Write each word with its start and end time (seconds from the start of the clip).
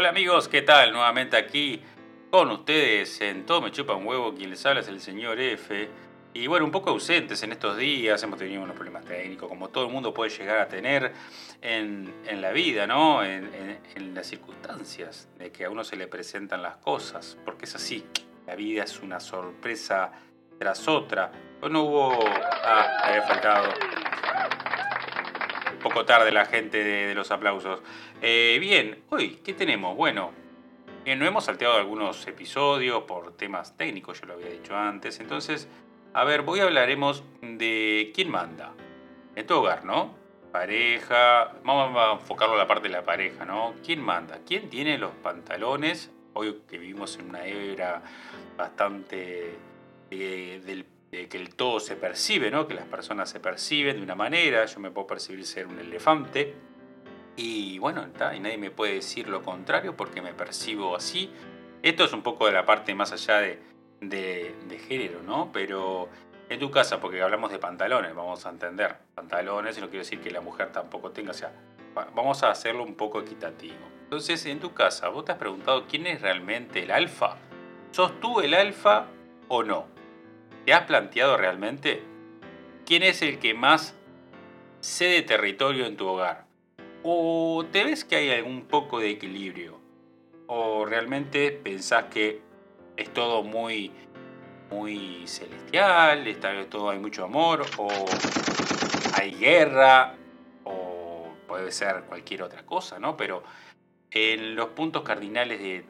Hola 0.00 0.08
amigos, 0.08 0.48
¿qué 0.48 0.62
tal? 0.62 0.92
Nuevamente 0.92 1.36
aquí 1.36 1.78
con 2.30 2.50
ustedes 2.50 3.20
en 3.20 3.44
Todo 3.44 3.60
Me 3.60 3.70
Chupa 3.70 3.94
un 3.94 4.06
Huevo, 4.06 4.32
quien 4.32 4.48
les 4.48 4.64
habla 4.64 4.80
es 4.80 4.88
el 4.88 4.98
señor 4.98 5.38
F. 5.38 5.90
Y 6.32 6.46
bueno, 6.46 6.64
un 6.64 6.70
poco 6.70 6.88
ausentes 6.88 7.42
en 7.42 7.52
estos 7.52 7.76
días, 7.76 8.22
hemos 8.22 8.38
tenido 8.38 8.62
unos 8.62 8.74
problemas 8.74 9.04
técnicos, 9.04 9.46
como 9.46 9.68
todo 9.68 9.84
el 9.84 9.92
mundo 9.92 10.14
puede 10.14 10.30
llegar 10.30 10.56
a 10.56 10.68
tener 10.68 11.12
en, 11.60 12.14
la 12.32 12.50
vida, 12.50 12.86
¿no? 12.86 13.22
En, 13.22 14.14
las 14.14 14.26
circunstancias 14.26 15.28
de 15.38 15.52
que 15.52 15.66
a 15.66 15.70
uno 15.70 15.84
se 15.84 15.96
le 15.96 16.06
presentan 16.06 16.62
las 16.62 16.76
cosas, 16.76 17.36
porque 17.44 17.66
es 17.66 17.74
así, 17.74 18.06
la 18.46 18.54
vida 18.54 18.84
es 18.84 19.00
una 19.00 19.20
sorpresa 19.20 20.12
tras 20.58 20.88
otra. 20.88 21.30
no 21.70 21.82
hubo... 21.82 22.18
Ah, 22.64 23.00
había 23.02 23.20
faltado 23.20 23.74
poco 25.80 26.04
tarde 26.04 26.30
la 26.30 26.44
gente 26.44 26.84
de, 26.84 27.14
los 27.14 27.30
aplausos. 27.30 27.82
Eh, 28.22 28.58
bien, 28.60 29.02
hoy, 29.10 29.40
¿qué 29.44 29.52
tenemos? 29.52 29.96
Bueno, 29.96 30.30
eh, 31.04 31.16
no 31.16 31.26
hemos 31.26 31.44
salteado 31.44 31.74
algunos 31.74 32.26
episodios 32.26 33.02
por 33.04 33.36
temas 33.36 33.76
técnicos, 33.76 34.20
yo 34.20 34.26
lo 34.26 34.34
había 34.34 34.48
dicho 34.48 34.76
antes. 34.76 35.18
Entonces, 35.18 35.68
a 36.12 36.24
ver, 36.24 36.44
hoy 36.46 36.60
hablaremos 36.60 37.24
de 37.40 38.12
quién 38.14 38.30
manda. 38.30 38.72
En 39.34 39.46
tu 39.46 39.54
hogar, 39.54 39.84
¿no? 39.84 40.14
Pareja, 40.52 41.52
vamos 41.64 41.96
a 41.96 42.12
enfocarlo 42.12 42.54
a 42.54 42.58
la 42.58 42.66
parte 42.66 42.88
de 42.88 42.94
la 42.94 43.04
pareja, 43.04 43.44
¿no? 43.44 43.74
¿Quién 43.84 44.00
manda? 44.00 44.40
¿Quién 44.44 44.68
tiene 44.68 44.98
los 44.98 45.12
pantalones? 45.12 46.10
Hoy 46.34 46.62
que 46.68 46.78
vivimos 46.78 47.16
en 47.18 47.30
una 47.30 47.44
era 47.44 48.02
bastante 48.56 49.56
eh, 50.10 50.60
del 50.64 50.84
que 51.10 51.36
el 51.36 51.54
todo 51.54 51.80
se 51.80 51.96
percibe, 51.96 52.50
¿no? 52.50 52.68
que 52.68 52.74
las 52.74 52.86
personas 52.86 53.28
se 53.28 53.40
perciben 53.40 53.96
de 53.96 54.02
una 54.02 54.14
manera, 54.14 54.64
yo 54.66 54.80
me 54.80 54.90
puedo 54.90 55.08
percibir 55.08 55.44
ser 55.44 55.66
un 55.66 55.78
elefante, 55.78 56.54
y 57.36 57.78
bueno, 57.78 58.04
y 58.34 58.40
nadie 58.40 58.58
me 58.58 58.70
puede 58.70 58.94
decir 58.94 59.28
lo 59.28 59.42
contrario 59.42 59.96
porque 59.96 60.20
me 60.20 60.34
percibo 60.34 60.94
así. 60.94 61.32
Esto 61.82 62.04
es 62.04 62.12
un 62.12 62.22
poco 62.22 62.46
de 62.46 62.52
la 62.52 62.66
parte 62.66 62.94
más 62.94 63.12
allá 63.12 63.38
de, 63.38 63.58
de, 64.00 64.78
género, 64.86 65.22
¿no? 65.22 65.50
Pero 65.50 66.08
en 66.50 66.60
tu 66.60 66.70
casa, 66.70 67.00
porque 67.00 67.22
hablamos 67.22 67.50
de 67.50 67.58
pantalones, 67.58 68.14
vamos 68.14 68.44
a 68.44 68.50
entender, 68.50 68.96
pantalones, 69.14 69.78
y 69.78 69.80
no 69.80 69.88
quiero 69.88 70.04
decir 70.04 70.20
que 70.20 70.30
la 70.30 70.42
mujer 70.42 70.70
tampoco 70.70 71.12
tenga, 71.12 71.30
o 71.30 71.34
sea, 71.34 71.52
vamos 72.14 72.42
a 72.42 72.50
hacerlo 72.50 72.82
un 72.82 72.94
poco 72.94 73.20
equitativo. 73.20 73.78
Entonces, 74.02 74.44
en 74.46 74.60
tu 74.60 74.74
casa, 74.74 75.08
¿vos 75.08 75.24
te 75.24 75.32
has 75.32 75.38
preguntado 75.38 75.86
quién 75.86 76.06
es 76.06 76.20
realmente 76.20 76.82
el 76.82 76.90
alfa? 76.90 77.36
¿Sos 77.92 78.20
tú 78.20 78.40
el 78.40 78.52
alfa 78.52 79.06
o 79.48 79.62
no? 79.62 79.86
¿Te 80.70 80.74
has 80.74 80.84
planteado 80.84 81.36
realmente 81.36 82.00
quién 82.86 83.02
es 83.02 83.22
el 83.22 83.40
que 83.40 83.54
más 83.54 83.96
cede 84.80 85.22
territorio 85.22 85.84
en 85.84 85.96
tu 85.96 86.06
hogar? 86.06 86.44
¿O 87.02 87.66
te 87.72 87.82
ves 87.82 88.04
que 88.04 88.14
hay 88.14 88.30
algún 88.30 88.66
poco 88.66 89.00
de 89.00 89.10
equilibrio? 89.10 89.80
¿O 90.46 90.86
realmente 90.86 91.50
pensás 91.50 92.04
que 92.04 92.40
es 92.96 93.12
todo 93.12 93.42
muy, 93.42 93.90
muy 94.70 95.26
celestial, 95.26 96.28
está 96.28 96.64
todo 96.66 96.90
hay 96.90 97.00
mucho 97.00 97.24
amor, 97.24 97.66
o 97.76 97.88
hay 99.14 99.32
guerra, 99.32 100.14
o 100.62 101.34
puede 101.48 101.72
ser 101.72 102.04
cualquier 102.04 102.44
otra 102.44 102.64
cosa, 102.64 103.00
¿no? 103.00 103.16
Pero 103.16 103.42
en 104.12 104.54
los 104.54 104.68
puntos 104.68 105.02
cardinales 105.02 105.58
de 105.58 105.84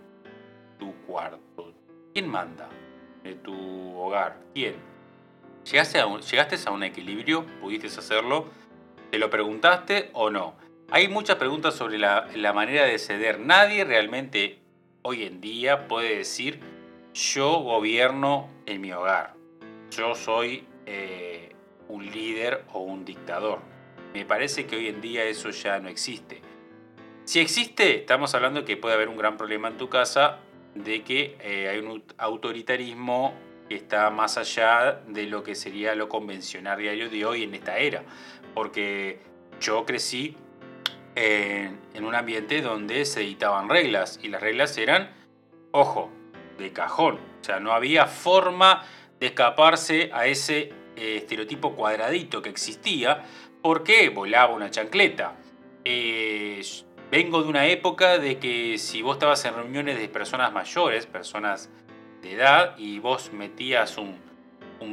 tu 0.78 0.94
cuarto, 1.06 1.75
¿quién 2.15 2.27
manda? 2.28 2.70
De 3.22 3.34
tu 3.34 3.96
hogar. 3.96 4.36
¿Quién? 4.54 4.74
¿Llegaste 5.64 6.00
a, 6.00 6.06
un, 6.06 6.20
¿Llegaste 6.20 6.56
a 6.66 6.70
un 6.70 6.82
equilibrio? 6.82 7.46
¿Pudiste 7.60 7.86
hacerlo? 7.86 8.46
¿Te 9.10 9.18
lo 9.18 9.30
preguntaste 9.30 10.10
o 10.12 10.30
no? 10.30 10.54
Hay 10.90 11.08
muchas 11.08 11.36
preguntas 11.36 11.74
sobre 11.74 11.98
la, 11.98 12.52
manera 12.54 12.84
de 12.84 12.98
ceder. 12.98 13.38
Nadie 13.38 13.84
realmente 13.84 14.58
hoy 15.02 15.24
en 15.24 15.41
día 15.41 15.86
puede 15.86 16.16
decir 16.16 16.60
yo 17.14 17.60
gobierno 17.60 18.48
en 18.66 18.80
mi 18.80 18.92
hogar. 18.92 19.34
Yo 19.91 20.14
soy 20.14 20.66
eh, 20.86 21.54
un 21.88 22.06
líder 22.06 22.64
o 22.72 22.80
un 22.80 23.04
dictador. 23.04 23.60
Me 24.14 24.25
parece 24.25 24.66
que 24.66 24.76
hoy 24.76 24.88
en 24.88 25.00
día 25.00 25.25
eso 25.25 25.50
ya 25.50 25.78
no 25.78 25.88
existe. 25.88 26.41
Si 27.25 27.38
existe, 27.38 27.97
estamos 27.97 28.34
hablando 28.34 28.64
que 28.64 28.76
puede 28.76 28.94
haber 28.94 29.09
un 29.09 29.16
gran 29.16 29.36
problema 29.36 29.69
en 29.69 29.76
tu 29.76 29.88
casa 29.88 30.41
de 30.75 31.03
que 31.03 31.36
eh, 31.41 31.69
hay 31.69 31.78
un 31.78 32.03
autoritarismo 32.19 33.34
que 33.69 33.76
está 33.76 34.10
más 34.10 34.36
allá 34.36 35.00
de 35.06 35.26
lo 35.26 35.42
que 35.42 35.54
sería 35.54 35.94
lo 35.94 36.08
convencional 36.08 36.78
diario 36.78 37.08
de 37.08 37.25
hoy 37.25 37.44
en 37.44 37.54
esta 37.54 37.78
era. 37.78 38.03
Porque 38.54 39.20
yo 39.60 39.84
crecí 39.86 40.36
en, 41.14 41.78
un 42.04 42.14
ambiente 42.14 42.62
donde 42.62 43.04
se 43.04 43.22
editaban 43.22 43.69
reglas 43.69 44.19
y 44.22 44.28
las 44.28 44.41
reglas 44.41 44.76
eran, 44.78 45.10
ojo, 45.70 46.10
de 46.59 46.72
cajón. 46.72 47.16
O 47.41 47.44
sea, 47.44 47.60
no 47.60 47.72
había 47.72 48.06
forma 48.06 48.84
de 49.19 49.26
escaparse 49.26 50.10
a 50.12 50.26
ese 50.26 50.72
eh, 50.97 51.16
estereotipo 51.16 51.75
cuadradito 51.75 52.42
que 52.42 52.48
existía 52.48 53.25
porque 53.62 54.09
volaba 54.09 54.54
una 54.54 54.70
chancleta. 54.70 55.36
Eh, 55.84 56.60
Vengo 57.10 57.43
de 57.43 57.48
una 57.48 57.66
época 57.66 58.19
de 58.19 58.38
que 58.38 58.78
si 58.78 59.03
vos 59.03 59.16
estabas 59.16 59.44
en 59.44 59.56
reuniones 59.56 59.98
de 59.98 60.09
personas 60.09 60.53
mayores, 60.53 61.06
personas 61.06 61.69
de 62.22 62.34
edad, 62.34 62.78
y 62.78 63.00
vos 63.00 63.32
metías 63.32 63.98
un, 63.98 64.16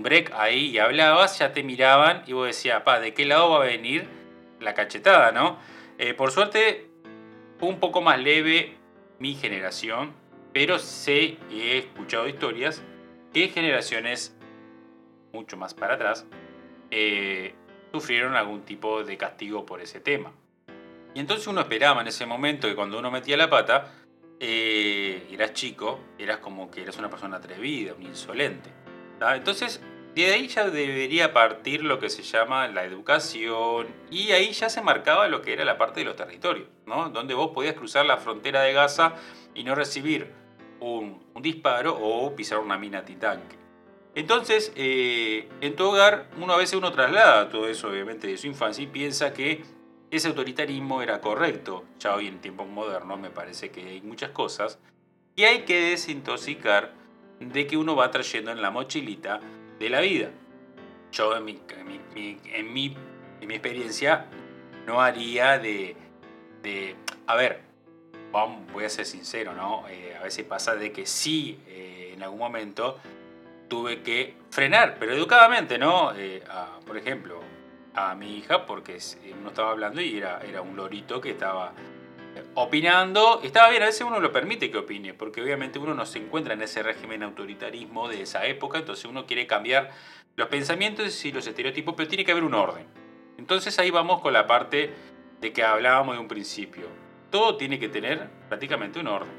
break 0.01 0.31
ahí 0.33 0.72
y 0.72 0.79
hablabas, 0.79 1.38
ya 1.38 1.53
te 1.53 1.61
miraban 1.61 2.23
y 2.25 2.33
vos 2.33 2.47
decías, 2.47 2.81
pa, 2.81 3.00
¿de 3.00 3.13
qué 3.13 3.25
lado 3.25 3.51
va 3.51 3.57
a 3.57 3.67
venir 3.67 4.07
la 4.59 4.73
cachetada, 4.73 5.31
no? 5.31 5.59
Eh, 6.00 6.16
por 6.16 6.31
suerte, 6.31 6.89
un 7.61 7.79
poco 7.79 8.01
más 8.01 8.19
leve 8.19 8.75
mi 9.19 9.35
generación, 9.35 10.13
pero 10.53 10.79
sé 10.79 11.38
y 11.51 11.61
he 11.61 11.78
escuchado 11.78 12.28
historias 12.28 12.81
que 13.31 13.49
generaciones 13.49 14.35
mucho 15.34 15.55
más 15.55 15.75
para 15.75 15.95
atrás 15.95 16.25
eh, 16.89 17.53
sufrieron 17.91 18.35
algún 18.35 18.63
tipo 18.63 19.03
de 19.03 19.17
castigo 19.17 19.67
por 19.67 19.81
ese 19.81 19.99
tema. 19.99 20.31
Y 21.13 21.19
entonces 21.19 21.47
uno 21.47 21.62
esperaba 21.62 22.01
en 22.01 22.07
ese 22.07 22.25
momento 22.25 22.68
que 22.68 22.75
cuando 22.75 23.00
uno 23.00 23.09
metía 23.09 23.38
la 23.38 23.50
pata, 23.50 23.94
eh, 24.40 25.28
eras 25.31 25.53
chico, 25.53 26.00
eras 26.19 26.38
como 26.38 26.69
que 26.69 26.84
eras 26.84 26.97
una 26.97 27.09
persona 27.09 27.38
atrevida, 27.38 27.94
un 27.94 28.03
insolente. 28.03 28.69
Entonces, 29.19 29.81
de 30.16 30.34
ahí 30.34 30.47
ya 30.47 30.69
debería 30.69 31.34
partir 31.34 31.84
lo 31.84 32.00
que 32.00 32.09
se 32.09 32.23
llama 32.23 32.67
la 32.67 32.84
educación 32.85 33.88
y 34.09 34.31
ahí 34.31 34.51
ya 34.51 34.69
se 34.69 34.81
marcaba 34.81 35.28
lo 35.28 35.41
que 35.41 35.53
era 35.53 35.66
la 35.66 35.78
parte 35.78 36.00
de 36.00 36.06
los 36.06 36.16
territorios, 36.16 36.67
¿no? 36.85 37.09
Donde 37.09 37.34
vos 37.34 37.51
podías 37.51 37.75
cruzar 37.75 38.06
la 38.06 38.17
frontera 38.17 38.62
de 38.62 38.73
Gaza 38.73 39.13
y 39.53 39.63
no 39.63 39.75
recibir 39.75 40.31
un, 40.79 41.23
disparo 41.41 41.97
o 42.00 42.35
pisar 42.35 42.59
una 42.59 42.78
mina 42.78 43.06
titanque. 43.06 43.56
Entonces, 44.16 44.72
eh, 44.75 45.47
en 45.62 45.75
tu 45.75 45.85
hogar, 45.85 46.28
uno 46.41 46.53
a 46.53 46.57
veces 46.57 46.75
uno 46.75 46.91
traslada 46.91 47.50
todo 47.50 47.67
eso, 47.67 47.90
obviamente, 47.90 48.25
de 48.25 48.38
su 48.38 48.47
infancia 48.47 48.84
y 48.84 48.88
piensa 48.88 49.34
que 49.34 49.63
ese 50.12 50.28
autoritarismo 50.29 51.01
era 51.01 51.22
correcto. 51.22 51.84
Ya 52.00 52.16
hoy 52.16 52.28
en 52.28 52.40
tiempos 52.40 52.68
modernos 52.68 53.19
me 53.19 53.29
parece 53.29 53.72
que 53.72 53.81
hay 53.81 54.01
muchas 54.01 54.31
cosas 54.31 54.79
y 55.35 55.44
hay 55.44 55.63
que 55.66 55.91
desintoxicar 55.91 56.94
de 57.40 57.68
que 57.68 57.78
uno 57.78 57.95
va 57.95 58.09
trayendo 58.09 58.51
en 58.51 58.62
la 58.62 58.72
mochilita 58.72 59.40
de 59.79 59.90
la 59.90 60.01
vida. 60.01 60.31
Yo 61.12 61.35
en 61.35 61.46
mi, 61.46 61.59
en 62.16 62.73
mi, 62.73 62.96
experiencia 63.41 64.25
no 64.85 65.01
haría 65.01 65.59
de, 65.59 65.96
a 67.28 67.35
ver, 67.35 67.62
voy 68.73 68.85
a 68.85 68.90
ser 68.90 69.06
sincero, 69.06 69.53
¿no? 69.53 69.88
Eh, 69.88 70.16
a 70.19 70.23
veces 70.23 70.46
pasa 70.46 70.75
de 70.75 70.91
que 70.91 71.06
sí, 71.06 71.59
eh, 71.67 72.12
en 72.13 72.23
algún 72.23 72.40
momento 72.40 73.00
tuve 73.67 74.01
que 74.01 74.35
frenar, 74.50 74.97
pero 75.00 75.13
educadamente, 75.13 75.78
¿no? 75.78 76.13
Eh, 76.16 76.44
por 76.85 76.97
ejemplo, 76.97 77.41
a 77.93 78.15
mi 78.15 78.37
hija 78.37 78.65
porque 78.65 78.95
eh, 78.95 79.35
uno 79.39 79.49
estaba 79.49 79.71
hablando 79.71 80.01
y 80.01 80.17
era, 80.17 80.39
era 80.41 80.61
un 80.61 80.75
lorito 80.75 81.19
que 81.19 81.31
estaba 81.31 81.73
eh, 82.35 82.43
opinando. 82.55 83.41
Estaba 83.43 83.69
bien, 83.69 83.83
a 83.83 83.87
veces 83.87 84.01
uno 84.01 84.19
lo 84.19 84.31
permite 84.31 84.69
que 84.72 84.78
opine, 84.78 85.13
porque 85.13 85.41
obviamente 85.41 85.79
uno 85.79 85.93
no 85.93 86.05
se 86.05 86.19
encuentra 86.19 86.53
en 86.53 86.61
ese 86.61 86.84
régimen 86.84 87.23
autoritarismo 87.23 88.07
de 88.07 88.22
esa 88.22 88.45
época, 88.45 88.79
entonces 88.79 89.05
uno 89.05 89.25
quiere 89.25 89.47
cambiar 89.47 89.91
los 90.35 90.47
pensamientos 90.49 91.25
y 91.25 91.31
los 91.31 91.47
estereotipos, 91.47 91.95
pero 91.97 92.07
tiene 92.07 92.23
que 92.23 92.31
haber 92.31 92.43
un 92.43 92.53
orden. 92.53 92.85
Entonces 93.37 93.78
ahí 93.79 93.90
vamos 93.91 94.22
con 94.22 94.33
la 94.33 94.47
parte 94.47 94.93
de 95.41 95.53
que 95.53 95.63
hablábamos 95.63 96.16
de 96.16 96.22
un 96.22 96.28
principio. 96.28 96.87
Todo 97.31 97.57
tiene 97.57 97.79
que 97.79 97.90
tener 97.90 98.29
prácticamente 98.47 98.99
un 98.99 99.07
orden. 99.07 99.31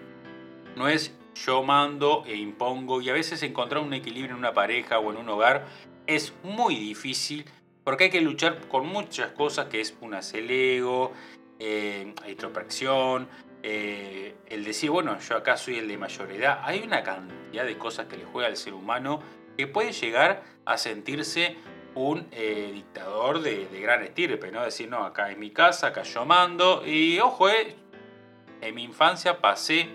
No 0.77 0.89
es 0.89 1.15
yo 1.35 1.63
mando 1.63 2.25
e 2.27 2.37
impongo 2.37 3.01
y 3.01 3.11
a 3.11 3.13
veces 3.13 3.43
encontrar 3.43 3.83
un 3.83 3.95
equilibrio 3.95 4.33
en 4.33 4.39
una 4.39 4.53
pareja 4.53 4.99
o 4.99 5.11
en 5.13 5.19
un 5.19 5.29
hogar 5.29 5.67
es 6.07 6.33
muy 6.43 6.77
difícil 6.77 7.45
porque 7.89 8.05
hay 8.05 8.11
que 8.11 8.21
luchar 8.21 8.69
con 8.69 8.87
muchas 8.87 9.33
cosas, 9.33 9.69
que 9.69 9.81
es 9.81 9.97
una 10.03 10.21
el 10.35 10.51
ego, 10.51 11.15
eh, 11.59 12.13
introspección, 12.29 13.27
eh, 13.63 14.35
el 14.47 14.63
decir, 14.63 14.91
bueno, 14.91 15.19
yo 15.19 15.37
acá 15.39 15.57
soy 15.57 15.79
el 15.79 15.89
de 15.89 15.97
mayor 15.97 16.31
edad. 16.31 16.61
Hay 16.65 16.81
una 16.81 17.03
cantidad 17.03 17.65
de 17.65 17.79
cosas 17.79 18.05
que 18.05 18.19
le 18.19 18.27
juega 18.27 18.47
al 18.47 18.59
ser 18.59 18.75
humano 18.75 19.21
que 19.57 19.67
puede 19.67 19.93
llegar 19.93 20.43
a 20.67 20.77
sentirse 20.77 21.57
un 21.95 22.29
eh, 22.31 22.73
dictador 22.75 23.41
de, 23.41 23.67
gran 23.81 24.03
estirpe, 24.03 24.53
¿no? 24.53 24.63
Decir, 24.63 24.91
no, 24.91 25.03
acá 25.03 25.31
es 25.31 25.39
mi 25.39 25.51
casa, 25.51 25.87
acá 25.87 26.03
yo 26.03 26.27
mando, 26.27 26.87
y 26.87 27.19
ojo, 27.21 27.49
en 27.49 28.75
mi 28.75 28.85
infancia 28.85 29.41
pasé 29.41 29.89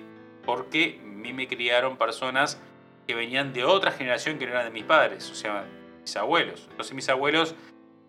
porque 0.44 1.00
a 1.00 1.06
mí 1.06 1.31
me 1.31 1.48
criaron 1.48 1.95
personas 1.98 2.60
que 3.06 3.13
venían 3.13 3.54
de 3.54 3.66
otra 3.66 3.92
generación 3.92 4.40
que 4.40 4.48
no 4.48 4.54
eran 4.54 4.66
de 4.66 4.72
mis 4.72 4.84
padres, 4.84 5.30
o 5.30 5.36
sea, 5.36 5.68
mis 6.01 6.18
abuelos. 6.18 6.66
Entonces 6.72 6.95
mis 6.95 7.07
abuelos 7.07 7.54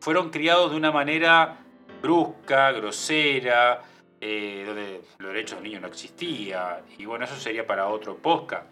fueron 0.05 0.29
criados 0.29 0.71
de 0.71 0.77
una 0.77 0.93
manera 0.93 1.61
brusca, 2.03 2.73
grosera, 2.73 3.81
eh, 4.21 4.63
donde 4.67 5.01
los 5.17 5.33
derechos 5.33 5.57
del 5.57 5.65
niño 5.71 5.81
no 5.81 5.87
existía, 5.87 6.83
y 6.99 7.07
bueno, 7.07 7.25
eso 7.25 7.37
sería 7.37 7.67
para 7.67 7.89
otro 7.89 8.19
podcast. 8.19 8.67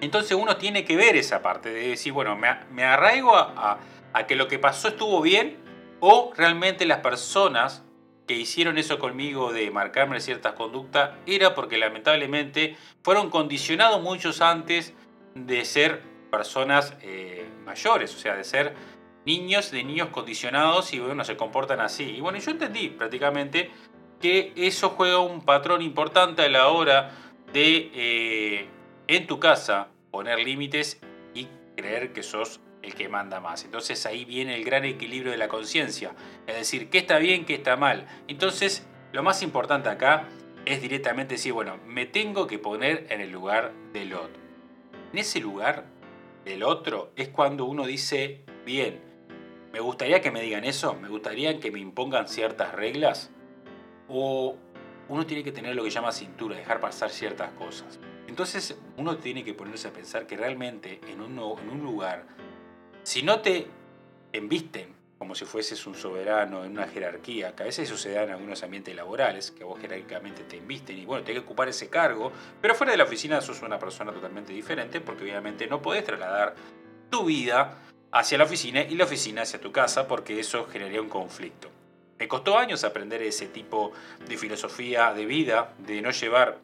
Entonces 0.00 0.32
uno 0.34 0.56
tiene 0.56 0.82
que 0.86 0.96
ver 0.96 1.14
esa 1.14 1.42
parte 1.42 1.68
de 1.68 1.88
decir, 1.88 2.14
bueno, 2.14 2.38
me, 2.38 2.84
arraigo 2.84 3.36
a, 3.36 3.80
a 4.14 4.26
que 4.26 4.34
lo 4.34 4.48
que 4.48 4.58
pasó 4.58 4.88
estuvo 4.88 5.20
bien 5.20 5.58
o 6.00 6.32
realmente 6.34 6.86
las 6.86 7.00
personas 7.00 7.84
que 8.26 8.32
hicieron 8.32 8.78
eso 8.78 8.98
conmigo 8.98 9.52
de 9.52 9.70
marcarme 9.70 10.20
ciertas 10.20 10.54
conductas 10.54 11.10
era 11.26 11.54
porque 11.54 11.76
lamentablemente 11.76 12.78
fueron 13.02 13.28
condicionados 13.28 14.00
muchos 14.00 14.40
antes 14.40 14.94
de 15.34 15.66
ser 15.66 16.00
personas 16.30 16.96
eh, 17.02 17.46
mayores, 17.66 18.14
o 18.14 18.18
sea, 18.18 18.36
de 18.36 18.44
ser 18.44 18.74
niños, 19.24 19.70
de 19.70 19.84
niños 19.84 20.08
condicionados 20.08 20.92
y 20.92 20.98
bueno, 20.98 21.24
se 21.24 21.36
comportan 21.36 21.80
así. 21.80 22.04
Y 22.04 22.20
bueno, 22.20 22.38
yo 22.38 22.50
entendí 22.50 22.88
prácticamente 22.88 23.70
que 24.20 24.52
eso 24.56 24.90
juega 24.90 25.18
un 25.18 25.42
patrón 25.42 25.82
importante 25.82 26.42
a 26.42 26.48
la 26.48 26.68
hora 26.68 27.10
de 27.52 27.90
eh, 27.94 28.68
en 29.08 29.26
tu 29.26 29.38
casa 29.38 29.88
poner 30.10 30.38
límites 30.38 31.00
y 31.34 31.48
creer 31.76 32.12
que 32.12 32.22
sos 32.22 32.60
el 32.82 32.94
que 32.94 33.08
manda 33.08 33.40
más. 33.40 33.64
Entonces 33.64 34.04
ahí 34.06 34.24
viene 34.24 34.56
el 34.56 34.64
gran 34.64 34.84
equilibrio 34.84 35.32
de 35.32 35.38
la 35.38 35.48
conciencia. 35.48 36.14
Es 36.46 36.56
decir, 36.56 36.90
qué 36.90 36.98
está 36.98 37.18
bien, 37.18 37.44
qué 37.44 37.54
está 37.54 37.76
mal. 37.76 38.06
Entonces, 38.28 38.86
lo 39.12 39.22
más 39.22 39.42
importante 39.42 39.88
acá 39.88 40.28
es 40.64 40.80
directamente 40.80 41.34
decir, 41.34 41.52
bueno, 41.52 41.78
me 41.86 42.06
tengo 42.06 42.46
que 42.46 42.58
poner 42.58 43.06
en 43.10 43.20
el 43.20 43.30
lugar 43.30 43.72
del 43.92 44.14
otro. 44.14 44.40
En 45.12 45.18
ese 45.18 45.40
lugar 45.40 45.86
del 46.44 46.62
otro 46.62 47.12
es 47.16 47.28
cuando 47.28 47.64
uno 47.64 47.86
dice, 47.86 48.44
bien, 48.64 49.11
me 49.72 49.80
gustaría 49.80 50.20
que 50.20 50.30
me 50.30 50.42
digan 50.42 50.64
eso, 50.64 50.94
me 50.94 51.08
gustaría 51.08 51.58
que 51.58 51.70
me 51.70 51.80
impongan 51.80 52.28
ciertas 52.28 52.74
reglas, 52.74 53.30
o 54.08 54.56
uno 55.08 55.26
tiene 55.26 55.42
que 55.42 55.52
tener 55.52 55.74
lo 55.74 55.82
que 55.82 55.90
llama 55.90 56.12
cintura, 56.12 56.56
dejar 56.56 56.80
pasar 56.80 57.10
ciertas 57.10 57.52
cosas. 57.52 57.98
Entonces 58.28 58.78
uno 58.96 59.16
tiene 59.16 59.44
que 59.44 59.54
ponerse 59.54 59.88
a 59.88 59.92
pensar 59.92 60.26
que 60.26 60.36
realmente 60.36 61.00
en 61.08 61.20
un, 61.20 61.36
lugar 61.82 62.24
si 63.02 63.22
no 63.22 63.40
te 63.40 63.66
embisten 64.32 64.94
como 65.18 65.34
si 65.34 65.44
fueses 65.44 65.86
un 65.86 65.94
soberano 65.94 66.64
en 66.64 66.72
una 66.72 66.88
jerarquía, 66.88 67.54
que 67.54 67.62
a 67.62 67.66
veces 67.66 67.88
sucede 67.88 68.20
en 68.20 68.30
algunos 68.30 68.60
ambientes 68.64 68.94
laborales, 68.96 69.52
que 69.52 69.62
vos 69.62 69.80
jerárquicamente 69.80 70.42
te 70.42 70.56
invisten 70.56 70.98
y 70.98 71.04
bueno, 71.04 71.22
tenés 71.22 71.42
que 71.42 71.46
ocupar 71.46 71.68
ese 71.68 71.88
cargo, 71.88 72.32
pero 72.60 72.74
fuera 72.74 72.90
de 72.90 72.98
la 72.98 73.04
oficina 73.04 73.40
sos 73.40 73.62
una 73.62 73.78
persona 73.78 74.12
totalmente 74.12 74.52
diferente 74.52 75.00
porque 75.00 75.22
obviamente 75.22 75.68
no 75.68 75.80
podés 75.80 76.02
trasladar 76.02 76.56
tu 77.08 77.24
vida 77.26 77.78
hacia 78.12 78.38
la 78.38 78.44
oficina 78.44 78.82
y 78.82 78.94
la 78.94 79.04
oficina 79.04 79.42
hacia 79.42 79.60
tu 79.60 79.72
casa 79.72 80.06
porque 80.06 80.38
eso 80.38 80.66
generaría 80.66 81.00
un 81.00 81.08
conflicto. 81.08 81.70
Me 82.18 82.28
costó 82.28 82.58
años 82.58 82.84
aprender 82.84 83.22
ese 83.22 83.48
tipo 83.48 83.92
de 84.28 84.36
filosofía 84.36 85.12
de 85.12 85.26
vida, 85.26 85.72
de 85.78 86.02
no 86.02 86.10
llevar 86.10 86.58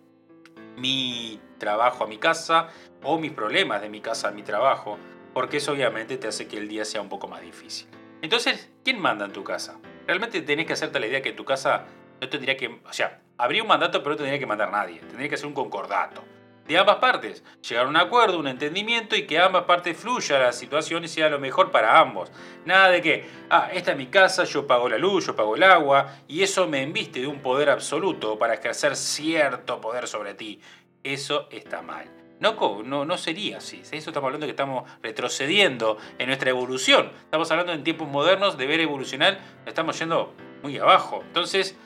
mi 0.76 1.40
trabajo 1.58 2.04
a 2.04 2.06
mi 2.06 2.18
casa 2.18 2.68
o 3.02 3.18
mis 3.18 3.32
problemas 3.32 3.82
de 3.82 3.88
mi 3.88 4.00
casa 4.00 4.28
a 4.28 4.30
mi 4.30 4.42
trabajo, 4.42 4.98
porque 5.34 5.56
eso 5.56 5.72
obviamente 5.72 6.16
te 6.16 6.28
hace 6.28 6.46
que 6.46 6.58
el 6.58 6.68
día 6.68 6.84
sea 6.84 7.00
un 7.00 7.08
poco 7.08 7.26
más 7.26 7.40
difícil. 7.40 7.88
Entonces, 8.22 8.70
¿quién 8.84 9.00
manda 9.00 9.24
en 9.24 9.32
tu 9.32 9.42
casa? 9.42 9.78
Realmente 10.06 10.42
tenés 10.42 10.66
que 10.66 10.74
hacerte 10.74 11.00
la 11.00 11.06
idea 11.06 11.22
que 11.22 11.32
tu 11.32 11.44
casa 11.44 11.86
no 12.20 12.28
tendría 12.28 12.56
que, 12.56 12.80
o 12.84 12.92
sea, 12.92 13.20
habría 13.36 13.62
un 13.62 13.68
mandato 13.68 14.02
pero 14.02 14.10
no 14.10 14.16
tendría 14.18 14.38
que 14.38 14.46
mandar 14.46 14.70
nadie, 14.70 15.00
tendría 15.00 15.28
que 15.28 15.36
ser 15.36 15.46
un 15.46 15.54
concordato 15.54 16.22
de 16.68 16.76
ambas 16.76 16.96
partes, 16.96 17.42
llegar 17.66 17.86
a 17.86 17.88
un 17.88 17.96
acuerdo, 17.96 18.38
un 18.38 18.46
entendimiento 18.46 19.16
y 19.16 19.26
que 19.26 19.38
ambas 19.38 19.64
partes 19.64 19.96
fluya 19.96 20.38
la 20.38 20.52
situación 20.52 21.02
y 21.02 21.08
sea 21.08 21.30
lo 21.30 21.40
mejor 21.40 21.70
para 21.70 21.98
ambos. 21.98 22.30
Nada 22.66 22.90
de 22.90 23.00
que, 23.00 23.26
ah, 23.48 23.70
esta 23.72 23.92
es 23.92 23.96
mi 23.96 24.08
casa, 24.08 24.44
yo 24.44 24.66
pago 24.66 24.86
la 24.88 24.98
luz, 24.98 25.26
yo 25.26 25.34
pago 25.34 25.56
el 25.56 25.62
agua 25.62 26.18
y 26.28 26.42
eso 26.42 26.68
me 26.68 26.82
enviste 26.82 27.20
de 27.20 27.26
un 27.26 27.40
poder 27.40 27.70
absoluto 27.70 28.38
para 28.38 28.54
ejercer 28.54 28.96
cierto 28.96 29.80
poder 29.80 30.06
sobre 30.06 30.34
ti. 30.34 30.60
Eso 31.02 31.48
está 31.50 31.80
mal. 31.80 32.10
No, 32.38 32.82
no, 32.84 33.04
no 33.06 33.16
sería 33.16 33.58
así. 33.58 33.80
Eso 33.80 34.10
estamos 34.10 34.26
hablando 34.26 34.46
que 34.46 34.50
estamos 34.50 34.88
retrocediendo 35.02 35.96
en 36.18 36.26
nuestra 36.26 36.50
evolución. 36.50 37.10
Estamos 37.22 37.50
hablando 37.50 37.72
en 37.72 37.82
tiempos 37.82 38.08
modernos 38.08 38.58
de 38.58 38.66
ver 38.66 38.80
evolucionar, 38.80 39.40
estamos 39.64 39.98
yendo 39.98 40.34
muy 40.62 40.76
abajo. 40.76 41.22
Entonces, 41.22 41.76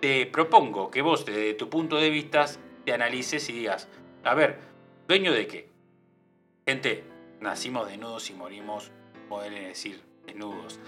te 0.00 0.26
propongo 0.26 0.90
que 0.90 1.00
vos, 1.00 1.24
desde 1.24 1.54
tu 1.54 1.70
punto 1.70 1.96
de 1.96 2.10
vista, 2.10 2.46
te 2.84 2.92
analices 2.92 3.48
y 3.48 3.52
digas, 3.52 3.88
a 4.26 4.34
ver, 4.34 4.58
¿dueño 5.08 5.32
de 5.32 5.46
qué? 5.46 5.68
Gente, 6.66 7.04
nacimos 7.40 7.88
desnudos 7.88 8.28
y 8.30 8.34
morimos, 8.34 8.90
poder 9.28 9.52
decir, 9.52 10.02
desnudos. 10.26 10.80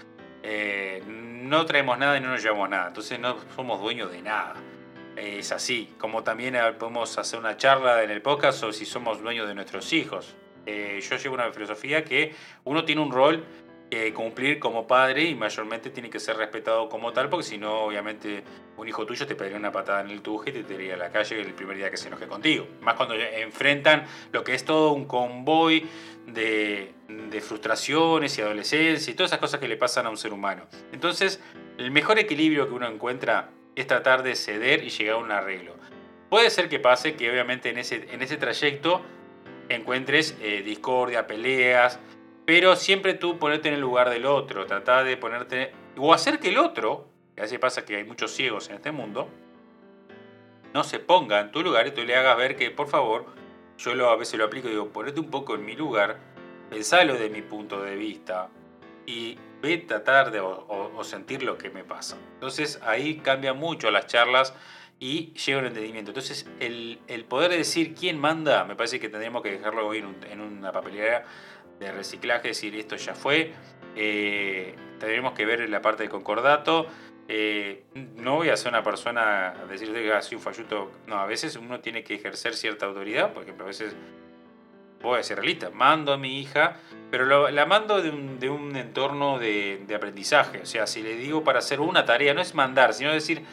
Eh, 0.43 1.01
no 1.07 1.65
traemos 1.65 1.97
nada 1.97 2.17
y 2.17 2.21
no 2.21 2.29
nos 2.29 2.43
llevamos 2.43 2.69
nada. 2.69 2.87
Entonces 2.87 3.19
no 3.19 3.37
somos 3.55 3.81
dueños 3.81 4.11
de 4.11 4.21
nada 4.21 4.55
es 5.19 5.51
así. 5.51 5.93
Como 5.97 6.23
también 6.23 6.55
eh, 6.55 6.73
podemos 6.77 7.17
hacer 7.17 7.39
una 7.39 7.57
charla 7.57 8.03
en 8.03 8.11
el 8.11 8.21
podcast 8.21 8.63
o 8.63 8.73
si 8.73 8.85
somos 8.85 9.21
dueños 9.21 9.47
de 9.47 9.55
nuestros 9.55 9.91
hijos. 9.93 10.35
Eh, 10.65 10.99
yo 11.01 11.17
llevo 11.17 11.35
una 11.35 11.51
filosofía 11.51 12.03
que 12.03 12.33
uno 12.63 12.85
tiene 12.85 13.01
un 13.01 13.11
rol 13.11 13.43
que 13.89 14.13
cumplir 14.13 14.59
como 14.59 14.85
padre 14.87 15.23
y 15.23 15.35
mayormente 15.35 15.89
tiene 15.89 16.09
que 16.09 16.19
ser 16.19 16.37
respetado 16.37 16.89
como 16.89 17.11
tal, 17.11 17.29
porque 17.29 17.43
si 17.43 17.57
no, 17.57 17.81
obviamente, 17.81 18.43
un 18.77 18.87
hijo 18.87 19.05
tuyo 19.05 19.25
te 19.25 19.35
pegaría 19.35 19.57
una 19.57 19.71
patada 19.71 20.01
en 20.01 20.09
el 20.11 20.21
tuje 20.21 20.51
y 20.51 20.53
te 20.53 20.63
tiraría 20.63 20.93
a 20.93 20.97
la 20.97 21.11
calle 21.11 21.41
el 21.41 21.53
primer 21.53 21.77
día 21.77 21.89
que 21.89 21.97
se 21.97 22.07
enoje 22.07 22.27
contigo. 22.27 22.67
Más 22.81 22.95
cuando 22.95 23.15
enfrentan 23.15 24.05
lo 24.31 24.43
que 24.43 24.53
es 24.53 24.63
todo 24.63 24.91
un 24.91 25.05
convoy 25.05 25.87
de, 26.27 26.93
de 27.07 27.41
frustraciones 27.41 28.37
y 28.37 28.41
adolescencia 28.41 29.11
y 29.11 29.15
todas 29.15 29.31
esas 29.31 29.39
cosas 29.39 29.59
que 29.59 29.67
le 29.67 29.77
pasan 29.77 30.05
a 30.05 30.09
un 30.09 30.17
ser 30.17 30.33
humano. 30.33 30.67
Entonces, 30.91 31.41
el 31.77 31.91
mejor 31.91 32.19
equilibrio 32.19 32.67
que 32.67 32.73
uno 32.73 32.87
encuentra 32.87 33.49
es 33.75 33.87
tratar 33.87 34.23
de 34.23 34.35
ceder 34.35 34.83
y 34.83 34.89
llegar 34.89 35.15
a 35.15 35.17
un 35.17 35.31
arreglo. 35.31 35.75
Puede 36.29 36.51
ser 36.51 36.69
que 36.69 36.79
pase 36.79 37.15
que 37.15 37.31
obviamente 37.31 37.69
en 37.69 37.79
ese, 37.79 38.07
en 38.11 38.21
ese 38.21 38.37
trayecto 38.37 39.01
encuentres 39.69 40.35
eh, 40.41 40.61
discordia, 40.63 41.25
peleas, 41.25 41.99
pero 42.49 42.75
siempre 42.75 43.13
tú 43.13 43.37
ponerte 43.37 43.67
en 43.67 43.75
el 43.75 43.79
lugar 43.79 44.09
del 44.09 44.25
otro, 44.25 44.65
tratar 44.65 45.05
de 45.05 45.15
ponerte, 45.17 45.71
o 45.97 46.15
hacer 46.15 46.39
que 46.39 46.49
el 46.49 46.57
otro, 46.57 47.07
que 47.35 47.41
a 47.41 47.43
veces 47.43 47.59
pasa 47.59 47.85
que 47.85 47.97
hay 47.97 48.03
muchos 48.03 48.31
ciegos 48.31 48.69
en 48.69 48.77
este 48.77 48.91
mundo, 48.91 49.29
no 50.73 50.83
se 50.83 50.97
ponga 50.97 51.41
en 51.41 51.51
tu 51.51 51.61
lugar 51.61 51.85
y 51.85 51.91
tú 51.91 52.01
le 52.01 52.15
hagas 52.15 52.35
ver 52.37 52.55
que, 52.55 52.71
por 52.71 52.87
favor, 52.87 53.27
yo 53.77 54.09
a 54.09 54.15
veces 54.15 54.39
lo 54.39 54.45
aplico 54.45 54.67
y 54.67 54.71
digo, 54.71 54.87
ponete 54.87 55.19
un 55.19 55.29
poco 55.29 55.53
en 55.53 55.63
mi 55.63 55.75
lugar, 55.75 56.17
pensalo 56.71 57.19
de 57.19 57.29
mi 57.29 57.43
punto 57.43 57.83
de 57.83 57.95
vista 57.95 58.49
y 59.05 59.37
ve 59.61 59.77
tratar 59.77 60.31
de 60.31 60.39
o, 60.39 61.03
sentir 61.03 61.43
lo 61.43 61.55
que 61.55 61.69
me 61.69 61.83
pasa. 61.83 62.17
Entonces 62.33 62.81
ahí 62.81 63.17
cambia 63.17 63.53
mucho 63.53 63.91
las 63.91 64.07
charlas 64.07 64.55
y 64.99 65.33
llega 65.33 65.59
un 65.59 65.65
entendimiento. 65.67 66.09
Entonces 66.09 66.49
el, 66.59 66.99
el 67.05 67.25
poder 67.25 67.51
decir 67.51 67.93
quién 67.93 68.17
manda, 68.17 68.65
me 68.65 68.75
parece 68.75 68.99
que 68.99 69.07
tendríamos 69.07 69.43
que 69.43 69.51
dejarlo 69.51 69.85
hoy 69.87 69.99
en, 69.99 70.41
una 70.41 70.71
papelera 70.71 71.25
de 71.79 71.91
reciclaje, 71.91 72.49
decir 72.49 72.75
esto 72.75 72.95
ya 72.95 73.15
fue. 73.15 73.53
Eh, 73.95 74.75
tendremos 74.99 75.33
que 75.33 75.45
ver 75.45 75.69
la 75.69 75.81
parte 75.81 76.03
de 76.03 76.09
concordato. 76.09 76.87
Eh, 77.27 77.83
no 78.15 78.37
voy 78.37 78.49
a 78.49 78.57
ser 78.57 78.69
una 78.69 78.83
persona 78.83 79.49
a 79.49 79.65
decirte 79.65 80.01
que 80.01 80.13
así 80.13 80.35
un 80.35 80.41
falluto. 80.41 80.91
No, 81.07 81.19
a 81.19 81.25
veces 81.25 81.55
uno 81.55 81.79
tiene 81.79 82.03
que 82.03 82.15
ejercer 82.15 82.55
cierta 82.55 82.85
autoridad, 82.85 83.33
por 83.33 83.43
ejemplo, 83.43 83.65
a 83.65 83.67
veces 83.67 83.95
voy 85.01 85.19
a 85.19 85.23
ser 85.23 85.37
realista, 85.37 85.69
mando 85.69 86.11
a 86.11 86.17
mi 86.17 86.39
hija, 86.39 86.75
pero 87.09 87.49
la 87.49 87.65
mando 87.65 88.01
de 88.01 88.49
un, 88.49 88.75
entorno 88.75 89.39
de, 89.39 89.85
aprendizaje. 89.95 90.61
O 90.61 90.65
sea, 90.65 90.87
si 90.87 91.01
le 91.01 91.15
digo 91.15 91.43
para 91.43 91.59
hacer 91.59 91.79
una 91.79 92.05
tarea, 92.05 92.33
no 92.33 92.41
es 92.41 92.53
mandar, 92.53 92.93
sino 92.93 93.13
decir, 93.13 93.43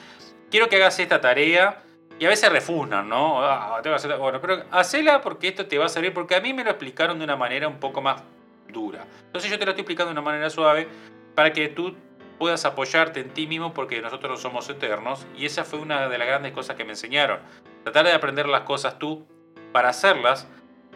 quiero 0.51 0.69
que 0.69 0.77
hagas 0.77 0.99
esta 0.99 1.21
tarea. 1.21 1.83
Y 2.19 2.25
a 2.25 2.29
veces 2.29 2.51
refugnan, 2.51 3.09
¿no? 3.09 3.43
Ah, 3.43 3.83
bueno, 4.19 4.41
pero 4.41 4.65
hacela 4.71 5.21
porque 5.21 5.49
esto 5.49 5.67
te 5.67 5.77
va 5.77 5.87
a 5.87 5.89
servir, 5.89 6.15
porque 6.15 6.35
a 6.35 6.41
mí 6.41 6.55
me 6.55 6.65
lo 6.65 6.71
explicaron 6.71 7.19
de 7.19 7.25
una 7.25 7.37
manera 7.37 7.69
un 7.69 7.79
poco 7.79 8.01
más 8.01 8.23
dura. 8.69 9.05
Entonces 9.27 9.51
yo 9.51 9.59
te 9.59 9.67
lo 9.67 9.73
estoy 9.73 9.83
explicando 9.83 10.09
de 10.09 10.19
una 10.19 10.23
manera 10.23 10.49
suave 10.49 10.89
para 11.35 11.53
que 11.53 11.69
tú 11.69 11.95
puedas 12.39 12.65
apoyarte 12.65 13.21
en 13.21 13.31
ti 13.31 13.47
mismo 13.47 13.73
porque 13.73 14.01
nosotros 14.01 14.31
no 14.31 14.37
somos 14.37 14.69
eternos 14.69 15.27
y 15.37 15.47
esa 15.47 15.65
fue 15.65 15.79
una 15.79 16.09
de 16.09 16.19
las 16.19 16.27
grandes 16.27 16.53
cosas 16.53 16.77
que 16.77 16.85
me 16.85 16.93
enseñaron. 16.93 17.41
Tratar 17.83 18.07
de 18.07 18.13
aprender 18.13 18.49
las 18.49 18.63
cosas 18.63 18.99
tú 18.99 19.27
para 19.73 19.91
hacerlas 19.91 20.49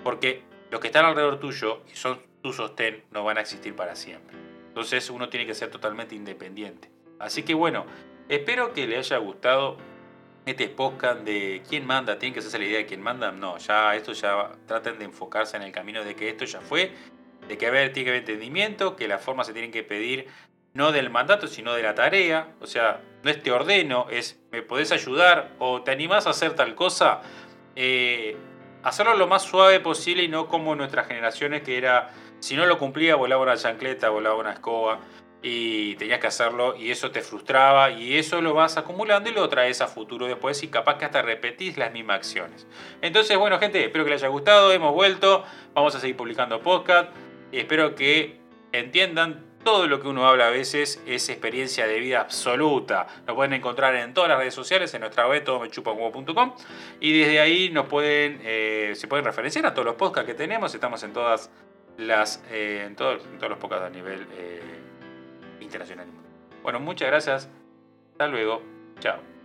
porque 0.02 0.42
los 0.70 0.80
que 0.80 0.88
están 0.88 1.04
alrededor 1.04 1.38
tuyo 1.38 1.82
y 1.92 1.96
son 1.96 2.20
tu 2.42 2.52
sostén 2.52 3.04
no 3.10 3.24
van 3.24 3.38
a 3.38 3.42
existir 3.42 3.74
para 3.76 3.94
siempre. 3.94 4.36
Entonces 4.68 5.10
uno 5.10 5.28
tiene 5.28 5.46
que 5.46 5.54
ser 5.54 5.70
totalmente 5.70 6.14
independiente. 6.14 6.90
Así 7.18 7.42
que 7.42 7.54
bueno, 7.54 7.84
espero 8.28 8.72
que 8.72 8.86
le 8.86 8.96
haya 8.96 9.18
gustado 9.18 9.76
este 10.46 10.68
podcast 10.68 11.20
de 11.20 11.62
quién 11.68 11.86
manda, 11.86 12.18
tienen 12.18 12.34
que 12.34 12.40
hacerse 12.40 12.58
la 12.58 12.64
idea 12.64 12.78
de 12.78 12.86
quién 12.86 13.02
manda. 13.02 13.32
No, 13.32 13.58
ya 13.58 13.94
esto 13.94 14.12
ya 14.12 14.50
traten 14.66 14.98
de 14.98 15.04
enfocarse 15.04 15.56
en 15.56 15.62
el 15.62 15.72
camino 15.72 16.04
de 16.04 16.14
que 16.14 16.28
esto 16.28 16.44
ya 16.44 16.60
fue, 16.60 16.92
de 17.46 17.58
que 17.58 17.66
haber, 17.66 17.92
tiene 17.92 18.04
que 18.04 18.10
haber 18.10 18.20
entendimiento, 18.20 18.96
que 18.96 19.08
las 19.08 19.22
formas 19.22 19.46
se 19.46 19.52
tienen 19.52 19.70
que 19.70 19.82
pedir 19.82 20.26
no 20.72 20.92
del 20.92 21.10
mandato, 21.10 21.46
sino 21.46 21.74
de 21.74 21.82
la 21.82 21.94
tarea. 21.94 22.54
O 22.60 22.66
sea, 22.66 23.00
no 23.22 23.30
es 23.30 23.42
te 23.42 23.50
ordeno, 23.50 24.06
es 24.10 24.40
me 24.50 24.62
podés 24.62 24.92
ayudar 24.92 25.52
o 25.58 25.82
te 25.82 25.90
animás 25.90 26.26
a 26.26 26.30
hacer 26.30 26.54
tal 26.54 26.74
cosa. 26.74 27.20
Eh, 27.76 28.36
hacerlo 28.82 29.14
lo 29.14 29.26
más 29.26 29.42
suave 29.42 29.80
posible 29.80 30.22
y 30.22 30.28
no 30.28 30.48
como 30.48 30.74
nuestras 30.74 31.06
generaciones 31.06 31.62
que 31.62 31.76
era, 31.76 32.10
si 32.40 32.56
no 32.56 32.66
lo 32.66 32.78
cumplía, 32.78 33.16
volaba 33.16 33.42
una 33.42 33.56
chancleta, 33.56 34.08
volaba 34.08 34.36
una 34.36 34.52
escoba 34.52 35.00
y 35.42 35.94
tenías 35.96 36.20
que 36.20 36.26
hacerlo 36.26 36.76
y 36.76 36.90
eso 36.90 37.10
te 37.10 37.22
frustraba 37.22 37.90
y 37.90 38.18
eso 38.18 38.40
lo 38.42 38.52
vas 38.54 38.76
acumulando 38.76 39.30
y 39.30 39.32
lo 39.32 39.48
traes 39.48 39.80
a 39.80 39.86
futuro 39.86 40.26
después 40.26 40.62
y 40.62 40.68
capaz 40.68 40.98
que 40.98 41.06
hasta 41.06 41.22
repetís 41.22 41.76
las 41.78 41.92
mismas 41.92 42.16
acciones. 42.16 42.66
Entonces, 43.00 43.36
bueno, 43.38 43.58
gente, 43.58 43.84
espero 43.84 44.04
que 44.04 44.10
les 44.10 44.22
haya 44.22 44.28
gustado, 44.28 44.72
hemos 44.72 44.92
vuelto, 44.92 45.44
vamos 45.74 45.94
a 45.94 46.00
seguir 46.00 46.16
publicando 46.16 46.60
podcast 46.60 47.10
y 47.52 47.58
espero 47.58 47.94
que 47.94 48.38
entiendan 48.72 49.50
todo 49.64 49.86
lo 49.86 50.00
que 50.00 50.08
uno 50.08 50.26
habla 50.26 50.48
a 50.48 50.50
veces 50.50 51.02
es 51.06 51.28
experiencia 51.28 51.86
de 51.86 52.00
vida 52.00 52.20
absoluta. 52.20 53.06
Lo 53.26 53.34
pueden 53.34 53.52
encontrar 53.52 53.94
en 53.94 54.14
todas 54.14 54.30
las 54.30 54.38
redes 54.38 54.54
sociales, 54.54 54.92
en 54.94 55.00
nuestra 55.00 55.28
web 55.28 55.44
todomechupanhuevo.com 55.44 56.54
y 57.00 57.18
desde 57.18 57.40
ahí 57.40 57.70
nos 57.70 57.86
pueden, 57.86 58.40
eh, 58.42 58.92
se 58.94 59.06
pueden 59.06 59.24
referenciar 59.24 59.66
a 59.66 59.74
todos 59.74 59.84
los 59.84 59.94
podcasts 59.96 60.26
que 60.26 60.34
tenemos. 60.34 60.74
Estamos 60.74 61.02
en 61.02 61.12
todas 61.12 61.50
las, 61.98 62.42
eh, 62.50 62.84
en, 62.86 62.96
todos, 62.96 63.22
todos 63.36 63.50
los 63.50 63.58
podcasts 63.58 63.86
a 63.86 63.90
nivel 63.90 64.26
eh, 64.32 64.79
Bueno, 66.62 66.80
muchas 66.80 67.08
gracias. 67.08 67.48
Hasta 68.12 68.26
luego. 68.28 68.62
Chao. 69.00 69.39